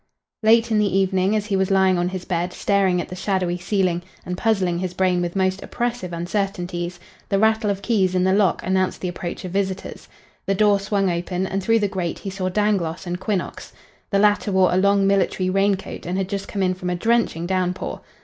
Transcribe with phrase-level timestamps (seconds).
[0.41, 3.55] Late in the evening, as he was lying on his bed, staring at the shadowy
[3.59, 8.33] ceiling and puzzling his brain with most oppressive uncertainties, the rattle of keys in the
[8.33, 10.07] lock announced the approach of visitors.
[10.47, 13.73] The door swung open and through the grate he saw Dangloss and Quinnox.
[14.09, 16.95] The latter wore a long military rain coat and had just come in from a
[16.95, 18.01] drenching downpour.